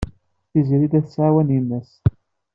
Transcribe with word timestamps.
Tiziri 0.49 0.87
la 0.91 0.99
tettɛawan 1.03 1.53
yemma-s. 1.55 1.91